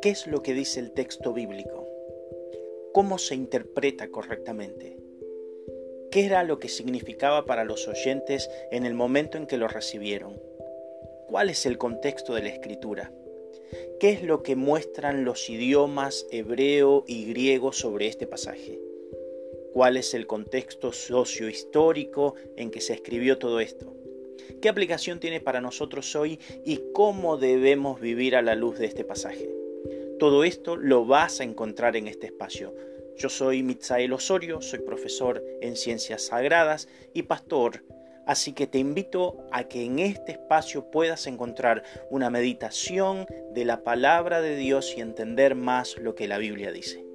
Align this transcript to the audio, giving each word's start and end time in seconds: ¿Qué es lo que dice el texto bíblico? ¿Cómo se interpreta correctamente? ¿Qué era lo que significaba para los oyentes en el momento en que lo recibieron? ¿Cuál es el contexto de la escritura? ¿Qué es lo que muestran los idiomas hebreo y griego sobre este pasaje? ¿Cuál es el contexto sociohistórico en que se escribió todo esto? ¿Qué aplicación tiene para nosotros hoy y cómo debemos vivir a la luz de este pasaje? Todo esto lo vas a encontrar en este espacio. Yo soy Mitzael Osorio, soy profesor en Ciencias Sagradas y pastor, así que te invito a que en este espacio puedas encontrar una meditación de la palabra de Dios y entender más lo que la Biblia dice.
¿Qué 0.00 0.10
es 0.10 0.28
lo 0.28 0.44
que 0.44 0.54
dice 0.54 0.78
el 0.78 0.92
texto 0.92 1.32
bíblico? 1.32 1.88
¿Cómo 2.92 3.18
se 3.18 3.34
interpreta 3.34 4.08
correctamente? 4.10 4.96
¿Qué 6.12 6.24
era 6.24 6.44
lo 6.44 6.60
que 6.60 6.68
significaba 6.68 7.46
para 7.46 7.64
los 7.64 7.88
oyentes 7.88 8.48
en 8.70 8.86
el 8.86 8.94
momento 8.94 9.38
en 9.38 9.46
que 9.48 9.56
lo 9.56 9.66
recibieron? 9.66 10.40
¿Cuál 11.28 11.50
es 11.50 11.66
el 11.66 11.78
contexto 11.78 12.34
de 12.34 12.42
la 12.42 12.50
escritura? 12.50 13.12
¿Qué 13.98 14.10
es 14.10 14.22
lo 14.22 14.44
que 14.44 14.54
muestran 14.54 15.24
los 15.24 15.50
idiomas 15.50 16.26
hebreo 16.30 17.02
y 17.08 17.26
griego 17.26 17.72
sobre 17.72 18.06
este 18.06 18.28
pasaje? 18.28 18.78
¿Cuál 19.72 19.96
es 19.96 20.14
el 20.14 20.28
contexto 20.28 20.92
sociohistórico 20.92 22.36
en 22.56 22.70
que 22.70 22.80
se 22.80 22.94
escribió 22.94 23.38
todo 23.38 23.58
esto? 23.58 23.96
¿Qué 24.62 24.68
aplicación 24.68 25.18
tiene 25.18 25.40
para 25.40 25.60
nosotros 25.60 26.14
hoy 26.14 26.38
y 26.64 26.80
cómo 26.92 27.36
debemos 27.36 28.00
vivir 28.00 28.36
a 28.36 28.42
la 28.42 28.54
luz 28.54 28.78
de 28.78 28.86
este 28.86 29.02
pasaje? 29.02 29.57
Todo 30.18 30.42
esto 30.42 30.76
lo 30.76 31.06
vas 31.06 31.38
a 31.38 31.44
encontrar 31.44 31.96
en 31.96 32.08
este 32.08 32.26
espacio. 32.26 32.74
Yo 33.16 33.28
soy 33.28 33.62
Mitzael 33.62 34.12
Osorio, 34.12 34.60
soy 34.60 34.80
profesor 34.80 35.44
en 35.60 35.76
Ciencias 35.76 36.26
Sagradas 36.26 36.88
y 37.14 37.22
pastor, 37.22 37.84
así 38.26 38.52
que 38.52 38.66
te 38.66 38.78
invito 38.78 39.36
a 39.52 39.64
que 39.64 39.84
en 39.84 40.00
este 40.00 40.32
espacio 40.32 40.90
puedas 40.90 41.28
encontrar 41.28 41.84
una 42.10 42.30
meditación 42.30 43.26
de 43.52 43.64
la 43.64 43.84
palabra 43.84 44.40
de 44.40 44.56
Dios 44.56 44.92
y 44.96 45.02
entender 45.02 45.54
más 45.54 45.96
lo 45.98 46.16
que 46.16 46.26
la 46.26 46.38
Biblia 46.38 46.72
dice. 46.72 47.07